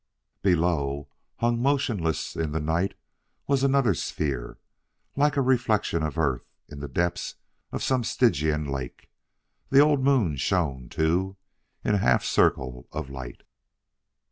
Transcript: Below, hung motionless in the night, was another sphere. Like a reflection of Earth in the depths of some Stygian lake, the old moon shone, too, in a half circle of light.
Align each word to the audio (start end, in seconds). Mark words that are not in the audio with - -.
Below, 0.41 1.09
hung 1.41 1.61
motionless 1.61 2.35
in 2.35 2.53
the 2.53 2.59
night, 2.59 2.95
was 3.45 3.61
another 3.63 3.93
sphere. 3.93 4.57
Like 5.15 5.37
a 5.37 5.43
reflection 5.43 6.01
of 6.01 6.17
Earth 6.17 6.49
in 6.67 6.79
the 6.79 6.87
depths 6.87 7.35
of 7.71 7.83
some 7.83 8.03
Stygian 8.03 8.65
lake, 8.65 9.11
the 9.69 9.79
old 9.79 10.03
moon 10.03 10.37
shone, 10.37 10.89
too, 10.89 11.37
in 11.85 11.93
a 11.93 11.99
half 11.99 12.23
circle 12.23 12.87
of 12.91 13.11
light. 13.11 13.43